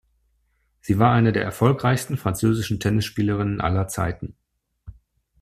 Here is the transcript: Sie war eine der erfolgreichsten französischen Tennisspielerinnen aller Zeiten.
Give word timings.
Sie 0.79 0.97
war 0.97 1.11
eine 1.13 1.31
der 1.31 1.43
erfolgreichsten 1.43 2.17
französischen 2.17 2.79
Tennisspielerinnen 2.79 3.61
aller 3.61 3.87
Zeiten. 3.87 4.35